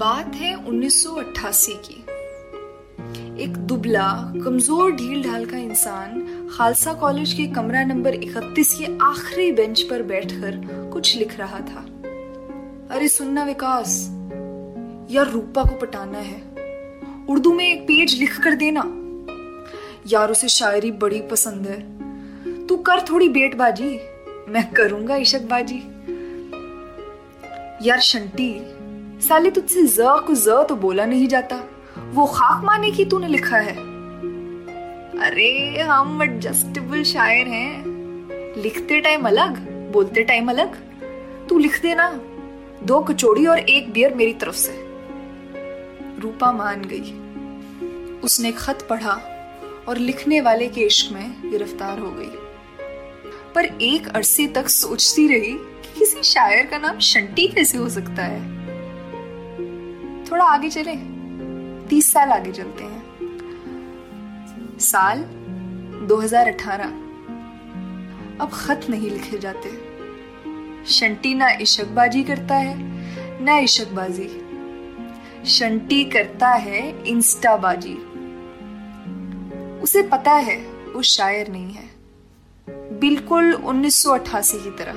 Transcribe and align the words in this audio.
बात 0.00 0.34
है 0.34 0.54
1988 0.66 1.72
की। 1.72 2.04
एक 3.42 3.56
दुबला, 3.56 4.32
कमज़ोर 4.44 4.92
ढील 4.92 5.22
ढाल 5.22 5.44
का 5.46 5.56
इंसान 5.56 6.22
खालसा 6.58 6.92
कॉलेज 6.92 7.32
के 7.32 7.46
कमरा 7.46 7.84
नंबर 7.84 8.14
31 8.14 8.74
के 8.74 8.84
आखिरी 9.02 9.52
बेंच 9.52 9.82
पर 9.82 10.02
बैठकर 10.02 10.56
कुछ 10.92 11.16
लिख 11.16 11.38
रहा 11.38 11.60
था। 11.60 11.84
अरे 12.90 13.08
सुनना 13.08 13.44
विकास, 13.44 14.08
यार 15.10 15.30
रूपा 15.30 15.64
को 15.64 15.76
पटाना 15.76 16.18
है। 16.18 16.40
उर्दू 17.28 17.52
में 17.52 17.64
एक 17.64 17.82
पेज 17.82 18.18
लिख 18.18 18.40
कर 18.40 18.54
देना। 18.54 18.82
यार 20.06 20.30
उसे 20.30 20.48
शायरी 20.48 20.90
बड़ी 20.90 21.22
पसंद 21.22 21.66
है। 21.66 22.66
तू 22.66 22.76
कर 22.76 23.00
थोड़ी 23.00 23.28
बेटबाजी, 23.28 24.00
मैं 24.48 24.70
करूँगा 24.72 25.16
इशकबाजी। 25.16 25.82
यार 27.88 28.00
शंटी 28.00 28.79
साले 29.20 29.50
तुझसे 29.50 29.82
ज 29.82 29.96
को 30.00 30.34
ज 30.34 30.48
तो 30.48 30.76
बोला 30.76 31.06
नहीं 31.06 31.28
जाता। 31.28 31.64
वो 31.98 32.26
खाक 32.26 32.64
माने 32.64 32.90
की 32.90 33.04
तूने 33.04 33.28
लिखा 33.28 33.56
है। 33.56 33.72
अरे, 35.20 35.80
हम 35.80 36.22
एडजस्टेबल 36.22 37.02
शायर 37.02 37.46
हैं। 37.46 37.84
लिखते 38.62 39.00
टाइम 39.00 39.26
अलग, 39.26 39.70
बोलते 39.92 40.22
टाइम 40.22 40.50
अलग। 40.50 40.74
तू 41.48 41.58
लिख 41.58 41.82
देना। 41.82 42.20
दो 42.82 43.00
कचौड़ी 43.00 43.46
और 43.46 43.58
एक 43.58 43.92
बियर 43.92 44.14
मेरी 44.14 44.32
तरफ़ 44.32 44.56
से। 44.56 44.84
रूपा 46.18 46.52
मान 46.52 46.82
गई। 46.92 47.20
उसने 48.20 48.52
खत 48.52 48.86
पढ़ा 48.90 49.20
और 49.88 49.96
लिखने 49.96 50.40
वाले 50.40 50.68
के 50.68 50.80
इश्क 50.80 51.12
में 51.12 51.50
गिरफ़्तार 51.50 51.98
हो 51.98 52.10
गई। 52.10 52.30
पर 53.54 53.64
एक 53.64 54.08
अरसे 54.08 54.46
तक 54.46 54.68
सोचती 54.68 55.28
रही 55.28 55.52
कि 55.52 55.98
किसी 55.98 56.22
शायर 56.22 56.66
का 56.66 56.78
नाम 56.78 56.98
शंटी 56.98 57.48
कैसे 57.48 57.78
हो 57.78 57.88
सकता 57.88 58.22
है? 58.22 58.59
थोड़ा 60.30 60.44
आगे 60.44 60.68
चले। 60.68 60.96
तीस 61.88 62.12
साल 62.12 62.30
आगे 62.30 62.52
चलते 62.52 62.84
हैं। 62.84 63.02
साल 64.78 65.18
2018 66.08 66.86
अब 68.40 68.50
खत 68.52 68.80
नहीं 68.90 69.10
लिखे 69.10 69.38
जाते। 69.38 69.90
शंटी 70.86 71.34
ना 71.34 71.50
इशकबाजी 71.50 72.24
करता 72.24 72.54
है, 72.54 72.74
ना 73.42 73.58
इशकबाजी। 73.58 74.46
शंटी 75.46 76.04
करता 76.04 76.48
है 76.48 77.04
इंस्टाबाजी। 77.06 77.94
उसे 79.80 80.02
पता 80.02 80.32
है, 80.32 80.56
वो 80.66 81.02
शायर 81.02 81.48
नहीं 81.48 81.72
है। 81.72 81.90
बिल्कुल 82.98 83.54
1988 83.54 84.58
की 84.58 84.70
तरह। 84.70 84.92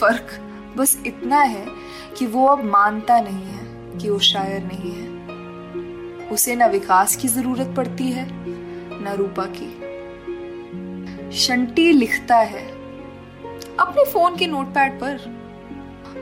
फ़र्क 0.00 0.40
बस 0.76 1.02
इतना 1.06 1.40
है 1.40 1.66
कि 2.18 2.26
वो 2.26 2.46
अब 2.46 2.64
मानता 2.64 3.20
नहीं 3.20 3.44
है। 3.44 3.65
कि 3.98 4.10
वो 4.10 4.18
शायर 4.18 4.62
नहीं 4.64 4.92
है। 4.92 5.16
उसे 6.28 6.56
ना 6.56 6.66
विकास 6.66 7.16
की 7.16 7.28
ज़रूरत 7.28 7.74
पड़ती 7.76 8.10
है, 8.10 8.28
ना 9.02 9.12
रूपा 9.12 9.46
की। 9.46 9.86
शंटी 11.32 11.92
लिखता 11.92 12.36
है, 12.36 12.68
अपने 13.80 14.04
फ़ोन 14.04 14.36
के 14.36 14.46
नोटपैड 14.46 14.92
पर। 14.92 15.36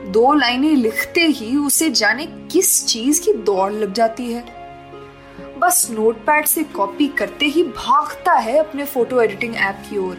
दो 0.07 0.33
लाइनें 0.33 0.75
लिखते 0.75 1.21
ही 1.21 1.57
उसे 1.57 1.89
जाने 1.89 2.25
किस 2.25 2.85
चीज़ 2.87 3.21
की 3.21 3.33
दौड़ 3.33 3.71
लग 3.71 3.93
जाती 3.93 4.33
है। 4.33 4.43
बस 5.59 5.87
नोटपैड 5.91 6.45
से 6.45 6.63
कॉपी 6.63 7.07
करते 7.07 7.45
ही 7.45 7.63
भागता 7.63 8.33
है 8.33 8.57
अपने 8.57 8.85
फ़ोटो 8.85 9.21
एडिटिंग 9.21 9.55
ऐप 9.55 9.83
की 9.89 9.97
ओर। 9.97 10.17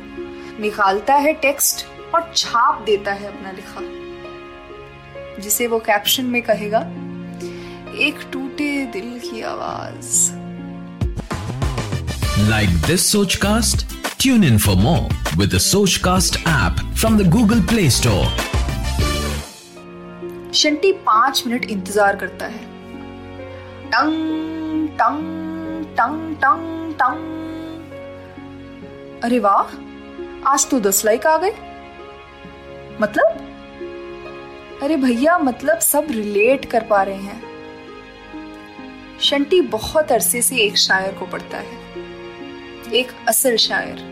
निकालता 0.60 1.14
है 1.14 1.32
टेक्स्ट 1.32 1.86
और 2.14 2.32
छाप 2.36 2.82
देता 2.82 3.12
है 3.12 3.26
अपना 3.26 3.50
लिखा। 3.50 3.80
जिसे 5.42 5.66
वो 5.66 5.78
कैप्शन 5.78 6.24
में 6.24 6.42
कहेगा 6.42 6.80
एक 7.98 8.18
टूटे 8.32 8.70
दिल 8.92 9.18
की 9.20 9.40
आवाज़। 9.42 10.08
Like 12.48 12.70
this 12.86 13.06
Sochcast 13.44 13.84
tune 14.20 14.44
in 14.44 14.58
for 14.58 14.76
more 14.76 15.14
with 15.38 15.56
Sochcast 16.04 16.36
app 16.38 16.80
from 16.94 17.16
the 17.18 17.28
Google 17.30 17.60
Play 17.66 17.88
Store 17.90 18.26
Shunty 20.54 20.92
पाँच 21.06 21.42
मिनट 21.46 21.64
इंतज़ार 21.64 22.16
करता 22.16 22.46
है। 22.46 22.60
टंग 23.90 24.88
टंग 25.00 25.84
टंग 25.96 26.36
टंग 26.36 26.92
टंग। 26.94 27.18
अरे 29.24 29.38
वाह 29.38 29.74
आज 30.52 30.68
तो 30.70 30.80
दस 30.80 31.04
लाइक 31.04 31.26
आ 31.26 31.36
गए। 31.38 31.52
मतलब? 33.00 33.42
अरे 34.82 34.96
भैया 34.96 35.38
मतलब 35.38 35.78
सब 35.78 36.06
रिलेट 36.10 36.64
कर 36.70 36.84
पा 36.84 37.02
रहे 37.02 37.16
हैं। 37.16 37.55
शंटी 39.20 39.60
बहुत 39.60 40.12
अरसे 40.12 40.40
से 40.42 40.56
एक 40.56 40.76
शायर 40.78 41.14
को 41.14 41.26
पढ़ता 41.26 41.58
है। 41.58 41.84
एक 42.94 43.12
असल 43.28 43.56
शायर, 43.56 44.02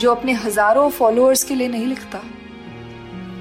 जो 0.00 0.10
अपने 0.14 0.32
हज़ारों 0.32 0.88
फॉलोअर्स 0.90 1.44
के 1.44 1.54
लिए 1.54 1.68
नहीं 1.68 1.86
लिखता। 1.86 2.20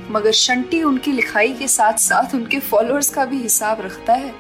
मगर 0.10 0.32
शंटी 0.32 0.82
उनकी 0.84 1.12
लिखाई 1.12 1.54
के 1.54 1.68
साथ 1.68 1.98
साथ 1.98 2.36
उनके 2.36 2.60
फॉलोअर्स 2.60 3.10
का 3.10 3.26
भी 3.26 3.42
हिसाब 3.42 3.82
रखता 3.82 4.14
है। 4.14 4.34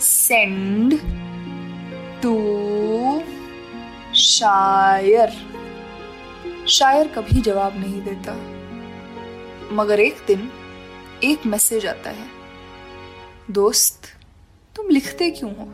सेंड 0.00 0.98
टू 2.22 2.34
शायर। 4.16 5.32
शायर 6.68 7.08
कभी 7.08 7.40
जवाब 7.40 7.78
नहीं 7.78 8.02
देता। 8.02 8.34
मगर 9.74 10.00
एक 10.00 10.24
दिन 10.26 10.50
एक 11.24 11.46
मैसेज 11.46 11.86
आता 11.86 12.10
है। 12.10 12.26
दोस्त 13.50 14.08
तुम 14.76 14.88
लिखते 14.88 15.30
क्यों 15.30 15.50
हो? 15.50 15.64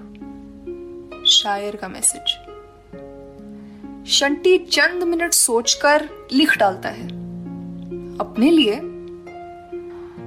शायर 1.26 1.76
का 1.76 1.88
मैसेज 1.88 2.32
शंटी 4.10 4.58
चंद 4.58 5.02
मिनट 5.02 5.32
सोचकर 5.32 6.08
लिख 6.32 6.56
डालता 6.58 6.88
है। 6.88 7.06
अपने 8.18 8.50
लिए? 8.50 8.80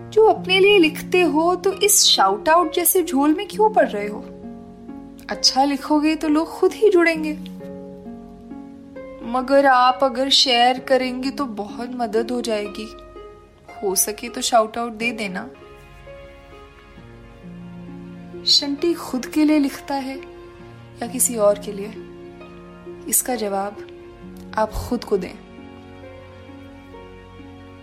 जो 0.09 0.25
अपने 0.25 0.59
लिए 0.59 0.79
लिखते 0.79 1.21
हो 1.21 1.55
तो 1.55 1.71
इस 1.73 2.03
शाउट 2.03 2.49
आउट 2.49 2.73
जैसे 2.73 3.03
झोल 3.03 3.33
में 3.33 3.47
क्यों 3.47 3.69
पड़ 3.69 3.87
रहे 3.89 4.07
हो? 4.07 4.19
अच्छा 5.29 5.63
लिखोगे 5.63 6.15
तो 6.15 6.27
लोग 6.27 6.47
खुद 6.47 6.73
ही 6.73 6.89
जुड़ेंगे। 6.89 7.33
मगर 9.31 9.65
आप 9.65 9.99
अगर 10.03 10.29
शेयर 10.29 10.79
करेंगे 10.79 11.31
तो 11.31 11.45
बहुत 11.45 11.91
मदद 11.93 12.31
हो 12.31 12.41
जाएगी। 12.41 12.87
हो 13.83 13.95
सके 13.95 14.29
तो 14.29 14.41
शाउट 14.41 14.77
आउट 14.77 14.91
दे 14.91 15.11
देना। 15.11 15.49
शंटी 18.47 18.93
खुद 18.93 19.25
के 19.25 19.45
लिए 19.45 19.59
लिखता 19.59 19.95
है 19.95 20.17
या 21.01 21.07
किसी 21.07 21.35
और 21.35 21.59
के 21.59 21.71
लिए? 21.71 21.93
इसका 23.09 23.35
जवाब 23.35 23.87
आप 24.57 24.71
खुद 24.71 25.03
को 25.03 25.17
दें। 25.17 25.33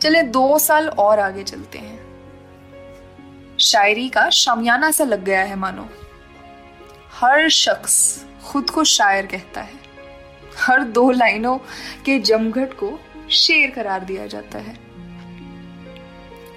चले, 0.01 0.23
दो 0.23 0.59
साल 0.59 0.89
और 0.89 1.19
आगे 1.19 1.43
चलते 1.43 1.79
हैं। 1.79 2.11
शायरी 3.61 4.09
का 4.09 4.31
शामियाना 4.31 4.91
सा 4.91 5.05
लग 5.05 5.25
गया 5.25 5.41
है, 5.41 5.57
मानो। 5.57 5.89
हर 7.13 7.49
शख्स 7.49 8.27
खुद 8.45 8.71
को 8.71 8.85
शायर 8.85 9.27
कहता 9.27 9.61
है। 9.61 9.75
हर 10.59 10.83
दो 10.83 11.11
लाइनों 11.11 11.59
के 12.05 12.19
जमघट 12.19 12.73
को 12.73 13.01
शेर 13.31 13.71
करार 13.71 14.05
दिया 14.05 14.27
जाता 14.27 14.59
है। 14.59 14.79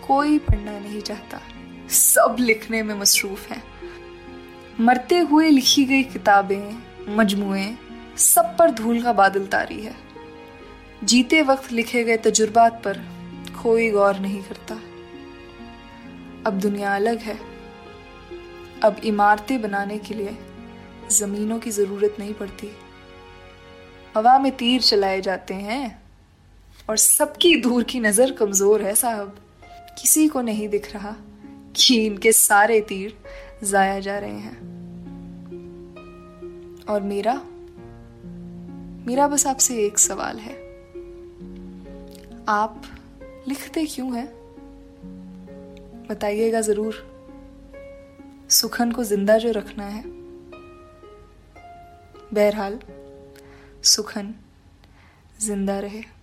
कोई 0.07 0.39
पढ़ना 0.39 0.79
नहीं 0.79 1.01
चाहता। 1.01 1.41
सब 1.89 2.35
लिखने 2.39 2.83
में 2.83 2.95
मसरूफ 2.95 3.51
हैं। 3.51 3.72
मरते 4.81 5.19
हुए 5.19 5.49
लिखी 5.49 5.85
गई 5.85 6.03
किताबें, 6.03 6.77
मजमुए, 7.09 7.75
सब 8.17 8.55
पर 8.57 8.71
धूल 8.71 9.01
का 9.01 9.13
बादल 9.13 9.45
तारी 9.47 9.81
है। 9.81 9.95
जीते 11.03 11.41
वक्त 11.41 11.71
लिखे 11.71 12.03
गए 12.03 12.17
तजुर्बात 12.17 12.81
पर 12.83 12.97
कोई 13.63 13.89
गौर 13.91 14.19
नहीं 14.19 14.43
करता। 14.43 14.75
अब 16.45 16.59
दुनिया 16.59 16.95
अलग 16.95 17.17
है। 17.17 17.39
अब 18.83 19.01
इमारतें 19.03 19.61
बनाने 19.61 19.97
के 19.97 20.13
लिए 20.13 20.37
जमीनों 21.11 21.59
की 21.59 21.71
ज़रूरत 21.71 22.15
नहीं 22.19 22.33
पड़ती। 22.33 22.71
हवा 24.17 24.39
में 24.39 24.51
तीर 24.51 24.81
चलाए 24.81 25.21
जाते 25.21 25.53
हैं 25.53 26.03
और 26.89 26.97
सबकी 26.97 27.55
दूर 27.55 27.83
की 27.83 27.99
नज़र 27.99 28.31
कमज़ोर 28.31 28.81
है 28.81 28.95
साहब। 28.95 29.35
किसी 30.01 30.27
को 30.27 30.41
नहीं 30.41 30.69
दिख 30.69 30.93
रहा 30.93 31.15
कि 31.75 32.05
इनके 32.05 32.31
सारे 32.31 32.81
तीर 32.81 33.17
जाया 33.63 33.99
जा 33.99 34.19
रहे 34.19 34.37
हैं। 34.37 34.57
और 36.89 37.01
मेरा? 37.01 37.41
मेरा, 39.07 39.27
बस 39.27 39.47
आपसे 39.47 39.85
एक 39.85 39.99
सवाल 39.99 40.37
है। 40.37 40.53
आप 42.47 42.81
लिखते 43.47 43.85
क्यों 43.85 44.15
हैं? 44.17 44.27
बताइएगा 46.09 46.61
ज़रूर। 46.61 47.13
सुखन 48.49 48.91
को 48.91 49.03
ज़िंदा 49.03 49.37
जो 49.37 49.51
रखना 49.51 49.83
है। 49.83 50.03
बहरहाल, 52.33 52.79
सुखन 53.83 54.35
ज़िंदा 55.41 55.79
रहे। 55.79 56.22